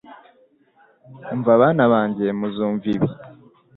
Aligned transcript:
"Umva 1.33 1.51
bana 1.61 1.83
banjye, 1.93 2.25
muzumva" 2.39 2.85
ibi 2.95 3.09